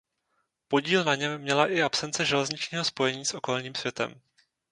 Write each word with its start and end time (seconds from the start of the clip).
Podíl 0.67 1.03
na 1.03 1.15
něm 1.15 1.37
měla 1.41 1.67
i 1.71 1.81
absence 1.81 2.25
železničního 2.25 2.83
spojení 2.83 3.25
s 3.25 3.33
okolním 3.33 3.75
světem. 3.75 4.21